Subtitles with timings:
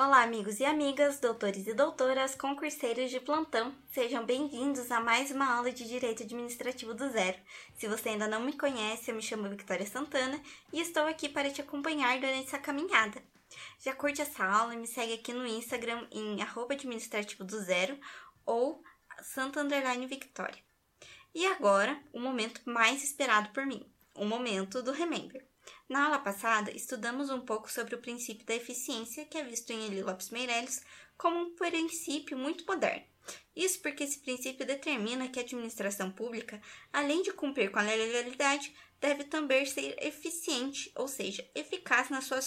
[0.00, 3.74] Olá, amigos e amigas, doutores e doutoras, concurseiros de plantão.
[3.90, 7.36] Sejam bem-vindos a mais uma aula de Direito Administrativo do Zero.
[7.76, 10.40] Se você ainda não me conhece, eu me chamo Victoria Santana
[10.72, 13.20] e estou aqui para te acompanhar durante essa caminhada.
[13.80, 17.98] Já curte essa aula e me segue aqui no Instagram em administrativo do zero
[18.46, 18.80] ou
[19.20, 19.64] Santa
[20.06, 20.62] Victoria.
[21.34, 23.84] E agora, o momento mais esperado por mim,
[24.14, 25.44] o momento do Remember.
[25.88, 29.86] Na aula passada, estudamos um pouco sobre o princípio da eficiência, que é visto em
[29.86, 30.82] Eli Lopes Meirelles
[31.16, 33.04] como um princípio muito moderno.
[33.54, 36.60] Isso porque esse princípio determina que a administração pública,
[36.92, 42.40] além de cumprir com a legalidade, deve também ser eficiente, ou seja, eficaz na sua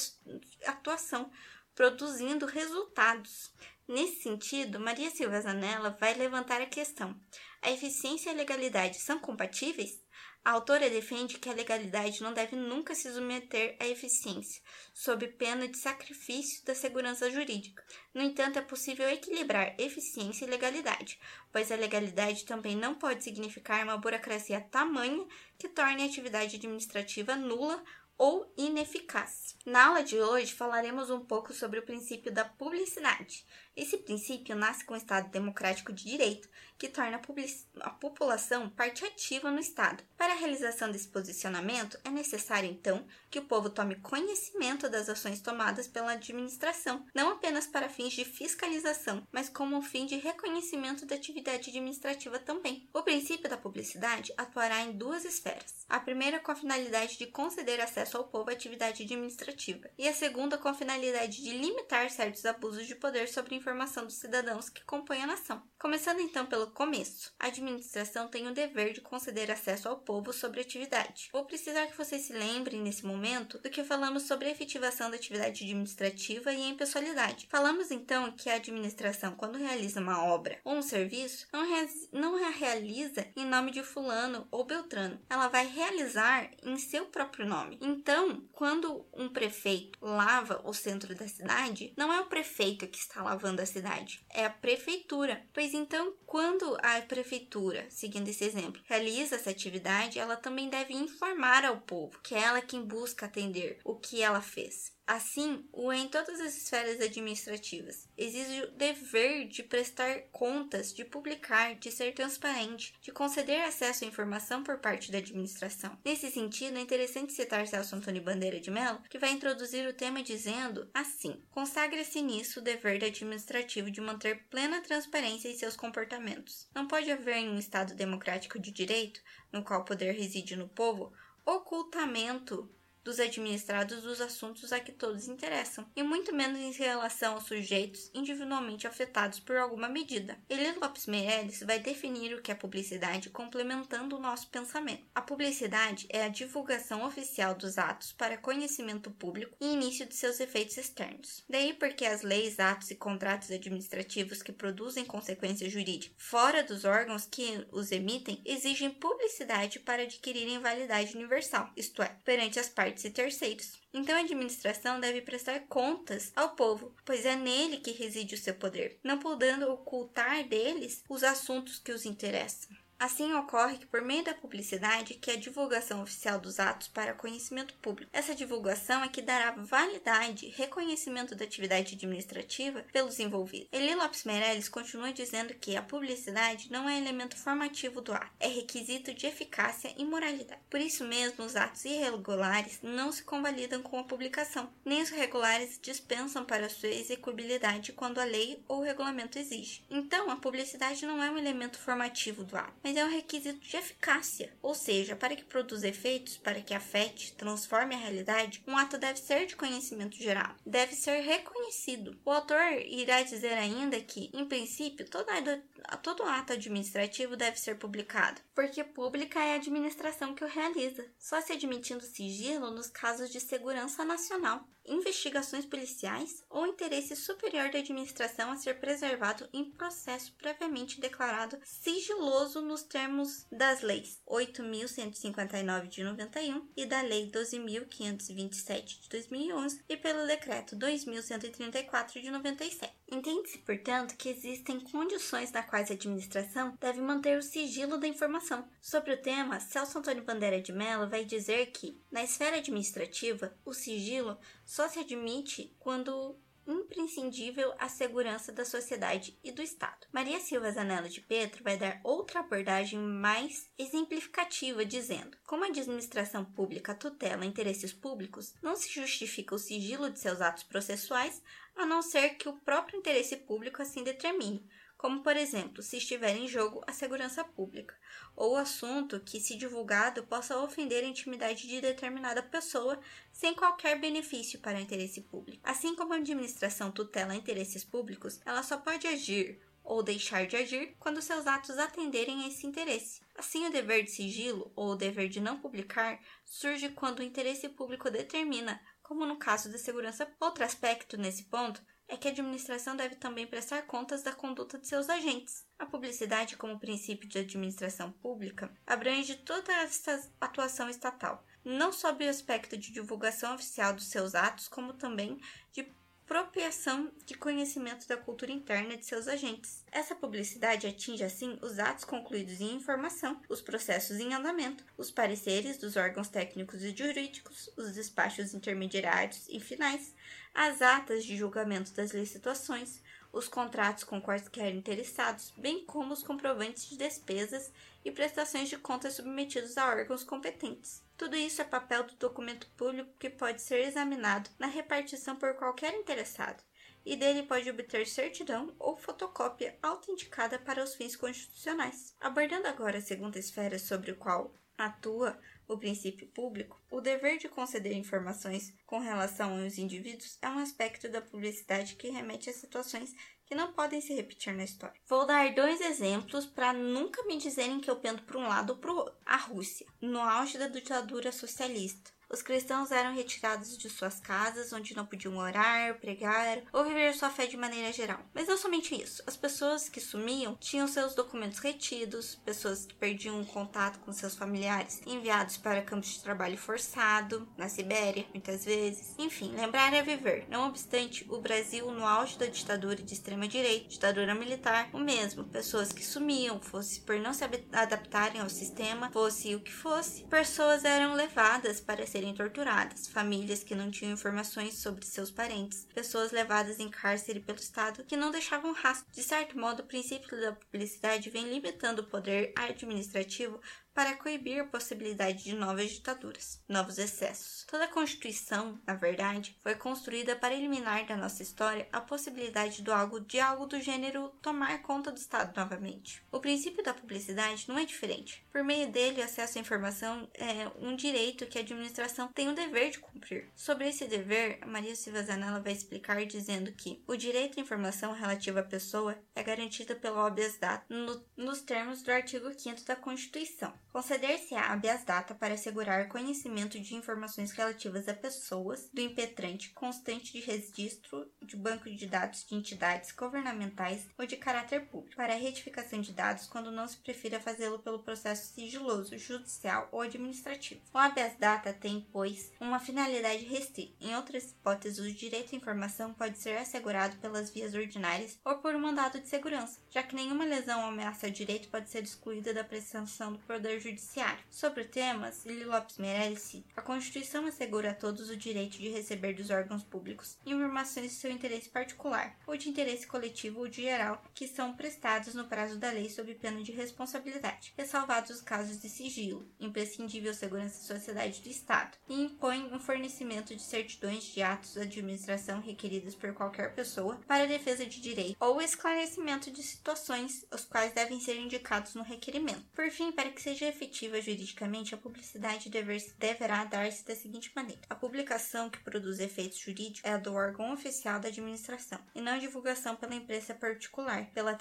[0.66, 1.32] atuação,
[1.76, 3.52] produzindo resultados.
[3.88, 7.20] Nesse sentido, Maria Silva Zanella vai levantar a questão:
[7.62, 10.01] a eficiência e a legalidade são compatíveis?
[10.44, 14.60] A autora defende que a legalidade não deve nunca se submeter à eficiência,
[14.92, 17.84] sob pena de sacrifício da segurança jurídica.
[18.12, 21.20] No entanto, é possível equilibrar eficiência e legalidade,
[21.52, 25.28] pois a legalidade também não pode significar uma burocracia tamanha
[25.60, 27.84] que torne a atividade administrativa nula
[28.22, 29.58] ou ineficaz.
[29.66, 33.44] Na aula de hoje falaremos um pouco sobre o princípio da publicidade.
[33.76, 39.06] Esse princípio nasce com o Estado democrático de direito, que torna a, a população parte
[39.06, 40.04] ativa no Estado.
[40.18, 45.40] Para a realização desse posicionamento, é necessário, então, que o povo tome conhecimento das ações
[45.42, 51.06] tomadas pela administração, não apenas para fins de fiscalização, mas como um fim de reconhecimento
[51.06, 52.90] da atividade administrativa também.
[52.94, 55.86] O princípio da publicidade atuará em duas esferas.
[55.88, 60.14] A primeira com a finalidade de conceder acesso ao povo à atividade administrativa, e a
[60.14, 64.84] segunda com a finalidade de limitar certos abusos de poder sobre informação dos cidadãos que
[64.84, 65.62] compõem a nação.
[65.80, 70.60] Começando então pelo começo, a administração tem o dever de conceder acesso ao povo sobre
[70.60, 71.30] a atividade.
[71.32, 75.16] Vou precisar que vocês se lembrem nesse momento do que falamos sobre a efetivação da
[75.16, 77.48] atividade administrativa e a impessoalidade.
[77.50, 81.66] Falamos então que a administração, quando realiza uma obra ou um serviço, não,
[82.12, 85.20] não a realiza em nome de fulano ou beltrano.
[85.30, 87.78] Ela vai realizar em seu próprio nome.
[87.92, 93.22] Então, quando um prefeito lava o centro da cidade, não é o prefeito que está
[93.22, 95.44] lavando da cidade, é a prefeitura.
[95.54, 101.66] Pois então, quando a prefeitura, seguindo esse exemplo, realiza essa atividade, ela também deve informar
[101.66, 104.94] ao povo que é ela quem busca atender o que ela fez.
[105.12, 111.76] Assim, o em todas as esferas administrativas exige o dever de prestar contas, de publicar,
[111.76, 116.00] de ser transparente, de conceder acesso à informação por parte da administração.
[116.06, 120.24] Nesse sentido, é interessante citar Celso Antônio Bandeira de Mello, que vai introduzir o tema
[120.24, 126.70] dizendo assim: consagra-se nisso o dever administrativo de manter plena transparência em seus comportamentos.
[126.74, 129.22] Não pode haver em um Estado democrático de direito,
[129.52, 131.12] no qual o poder reside no povo,
[131.46, 132.74] ocultamento
[133.04, 138.10] dos administrados dos assuntos a que todos interessam, e muito menos em relação aos sujeitos
[138.14, 140.38] individualmente afetados por alguma medida.
[140.50, 145.06] Eli Lopes Meirelles vai definir o que é publicidade complementando o nosso pensamento.
[145.14, 150.40] A publicidade é a divulgação oficial dos atos para conhecimento público e início de seus
[150.40, 151.44] efeitos externos.
[151.50, 157.26] Daí porque as leis, atos e contratos administrativos que produzem consequências jurídicas fora dos órgãos
[157.26, 163.06] que os emitem exigem publicidade para adquirirem validade universal, isto é, perante as partes partes
[163.06, 163.80] e terceiros.
[163.94, 168.54] Então a administração deve prestar contas ao povo, pois é nele que reside o seu
[168.54, 172.76] poder, não podendo ocultar deles os assuntos que os interessam.
[173.02, 177.16] Assim ocorre que por meio da publicidade, que é a divulgação oficial dos atos para
[177.16, 183.70] conhecimento público, essa divulgação é que dará validade e reconhecimento da atividade administrativa pelos envolvidos.
[183.72, 188.48] Eli Lopes Meirelles continua dizendo que a publicidade não é elemento formativo do ato, é
[188.48, 190.62] requisito de eficácia e moralidade.
[190.70, 195.80] Por isso mesmo, os atos irregulares não se convalidam com a publicação, nem os regulares
[195.82, 199.84] dispensam para sua execuibilidade quando a lei ou o regulamento exige.
[199.90, 203.78] Então, a publicidade não é um elemento formativo do ato, mas é um requisito de
[203.78, 208.98] eficácia, ou seja, para que produza efeitos, para que afete, transforme a realidade, um ato
[208.98, 212.20] deve ser de conhecimento geral, deve ser reconhecido.
[212.26, 218.84] O autor irá dizer ainda que, em princípio, todo, ato administrativo deve ser publicado, porque
[218.84, 224.04] pública é a administração que o realiza, só se admitindo sigilo nos casos de segurança
[224.04, 231.58] nacional investigações policiais ou interesse superior da administração a ser preservado em processo previamente declarado
[231.64, 239.98] sigiloso nos termos das leis 8.159 de 91 e da Lei 12.527 de 2011 e
[239.98, 242.92] pelo Decreto 2.134 de 97.
[243.12, 248.68] Entende-se, portanto, que existem condições na quais a administração deve manter o sigilo da informação.
[248.82, 253.74] Sobre o tema, Celso Antônio Bandeira de Mello vai dizer que, na esfera administrativa, o
[253.74, 256.38] sigilo só se admite quando
[256.68, 260.08] imprescindível à segurança da sociedade e do Estado.
[260.12, 266.46] Maria Silva Zanella de Petro vai dar outra abordagem mais exemplificativa, dizendo: como a administração
[266.46, 271.42] pública tutela interesses públicos, não se justifica o sigilo de seus atos processuais,
[271.76, 274.70] a não ser que o próprio interesse público assim determine
[275.02, 277.98] como por exemplo, se estiver em jogo a segurança pública,
[278.36, 283.00] ou assunto que, se divulgado, possa ofender a intimidade de determinada pessoa
[283.34, 285.60] sem qualquer benefício para o interesse público.
[285.68, 290.96] Assim como a administração tutela interesses públicos, ela só pode agir ou deixar de agir
[291.00, 293.22] quando seus atos atenderem a esse interesse.
[293.36, 297.68] Assim, o dever de sigilo ou o dever de não publicar surge quando o interesse
[297.70, 300.32] público determina, como no caso da segurança.
[300.40, 301.82] Outro aspecto nesse ponto
[302.12, 305.66] é que a administração deve também prestar contas da conduta de seus agentes.
[305.80, 312.30] A publicidade, como princípio de administração pública, abrange toda essa atuação estatal, não sob o
[312.30, 315.40] aspecto de divulgação oficial dos seus atos, como também
[315.72, 315.84] de
[316.32, 319.84] apropriação de conhecimento da cultura interna de seus agentes.
[319.92, 325.78] Essa publicidade atinge, assim, os atos concluídos em informação, os processos em andamento, os pareceres
[325.78, 330.16] dos órgãos técnicos e jurídicos, os despachos intermediários e finais,
[330.54, 333.02] as atas de julgamento das licitações,
[333.32, 337.72] os contratos com quaisquer interessados, bem como os comprovantes de despesas
[338.04, 341.04] e prestações de contas submetidos a órgãos competentes.
[341.18, 345.94] Tudo isso é papel do documento público que pode ser examinado na repartição por qualquer
[345.94, 346.64] interessado,
[347.06, 352.16] e dele pode obter certidão ou fotocópia autenticada para os fins constitucionais.
[352.20, 357.48] Abordando agora a segunda esfera sobre o qual atua o princípio público, o dever de
[357.48, 363.14] conceder informações com relação aos indivíduos é um aspecto da publicidade que remete a situações
[363.46, 365.00] que não podem se repetir na história.
[365.08, 368.78] Vou dar dois exemplos para nunca me dizerem que eu pendo para um lado ou
[368.78, 369.16] para o outro.
[369.26, 374.96] A Rússia, no auge da ditadura socialista os cristãos eram retirados de suas casas, onde
[374.96, 378.20] não podiam orar, pregar ou viver sua fé de maneira geral.
[378.34, 383.42] Mas não somente isso, as pessoas que sumiam tinham seus documentos retidos, pessoas que perdiam
[383.42, 389.16] o contato com seus familiares enviados para campos de trabalho forçado, na Sibéria, muitas vezes.
[389.18, 390.46] Enfim, lembrar é viver.
[390.50, 395.44] Não obstante, o Brasil, no auge da ditadura de extrema-direita, ditadura militar, o mesmo.
[395.44, 400.86] Pessoas que sumiam, fosse por não se adaptarem ao sistema, fosse o que fosse, pessoas
[400.86, 406.32] eram levadas para ser serem torturadas, famílias que não tinham informações sobre seus parentes, pessoas
[406.32, 409.12] levadas em cárcere pelo Estado que não deixavam rastro.
[409.12, 413.60] De certo modo, o princípio da publicidade vem limitando o poder administrativo
[413.94, 417.66] para coibir a possibilidade de novas ditaduras, novos excessos.
[417.70, 422.92] Toda a Constituição, na verdade, foi construída para eliminar da nossa história a possibilidade do
[422.92, 426.24] algo de algo do gênero tomar conta do Estado novamente.
[426.32, 428.46] O princípio da publicidade não é diferente.
[428.52, 432.56] Por meio dele, o acesso à informação é um direito que a administração tem o
[432.56, 433.50] dever de cumprir.
[433.56, 438.60] Sobre esse dever, Maria Silva Zanella vai explicar dizendo que o direito à informação relativa
[438.60, 443.74] à pessoa é garantido pela habeas data no, nos termos do artigo 5 da Constituição.
[443.92, 450.40] Conceder-se-á habeas data para assegurar conhecimento de informações relativas a pessoas do impetrante constante de
[450.40, 456.00] registro de banco de dados de entidades governamentais ou de caráter público, para a retificação
[456.00, 460.82] de dados quando não se prefira fazê-lo pelo processo sigiloso, judicial ou administrativo.
[460.94, 463.94] O habeas data tem, pois, uma finalidade restrita.
[464.00, 468.74] Em outras hipóteses, o direito à informação pode ser assegurado pelas vias ordinárias ou por
[468.74, 472.54] um mandado de segurança, já que nenhuma lesão ou ameaça ao direito pode ser excluída
[472.54, 474.44] da prestação do poder Judiciário.
[474.50, 478.90] Sobre o tema, Cílio Lopes Meirelles cita: A Constituição assegura a todos o direito de
[478.90, 483.82] receber dos órgãos públicos informações de seu interesse particular ou de interesse coletivo ou de
[483.84, 488.80] geral que são prestados no prazo da lei sob pena de responsabilidade, ressalvados os casos
[488.80, 494.42] de sigilo, imprescindível segurança da sociedade do Estado, e impõe um fornecimento de certidões de
[494.42, 500.46] atos da administração requeridas por qualquer pessoa para defesa de direito ou esclarecimento de situações
[500.54, 502.64] os quais devem ser indicados no requerimento.
[502.74, 507.82] Por fim, para que seja efetiva juridicamente, a publicidade dever, deverá dar-se da seguinte maneira:
[507.90, 512.34] a publicação que produz efeitos jurídicos é a do órgão oficial da administração, e não
[512.34, 514.58] a divulgação pela imprensa particular, pela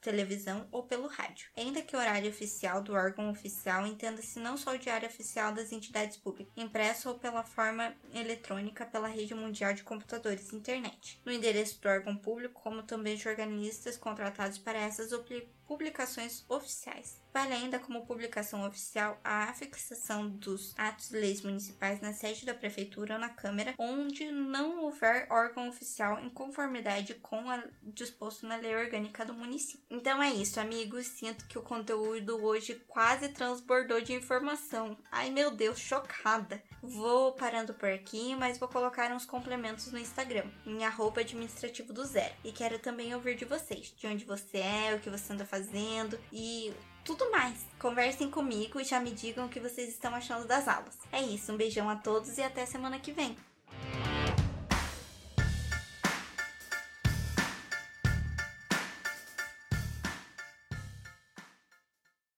[0.00, 1.48] televisão ou pelo rádio.
[1.56, 5.72] Ainda que o horário oficial do órgão oficial entenda-se não só o diário oficial das
[5.72, 11.32] entidades públicas, impresso ou pela forma eletrônica pela rede mundial de computadores e internet, no
[11.32, 17.22] endereço do órgão público, como também de organistas contratados para essas obrigações publicações oficiais.
[17.34, 22.54] Vale ainda como publicação oficial a afixação dos atos de leis municipais na sede da
[22.54, 28.54] prefeitura ou na Câmara, onde não houver órgão oficial em conformidade com o disposto na
[28.54, 29.84] lei orgânica do município.
[29.90, 31.06] Então é isso, amigos.
[31.06, 34.96] Sinto que o conteúdo hoje quase transbordou de informação.
[35.10, 36.62] Ai meu Deus, chocada.
[36.80, 42.04] Vou parando por aqui, mas vou colocar uns complementos no Instagram, em arroba administrativo do
[42.04, 42.34] zero.
[42.44, 46.18] E quero também ouvir de vocês, de onde você é, o que você anda fazendo
[46.32, 46.72] e
[47.04, 47.64] tudo mais.
[47.78, 50.98] Conversem comigo e já me digam o que vocês estão achando das aulas.
[51.12, 53.36] É isso, um beijão a todos e até semana que vem.